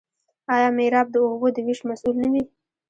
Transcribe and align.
آیا 0.55 0.69
میرآب 0.77 1.07
د 1.11 1.15
اوبو 1.25 1.47
د 1.55 1.57
ویش 1.65 1.79
مسوول 1.89 2.15
نه 2.23 2.29
وي؟ 2.33 2.43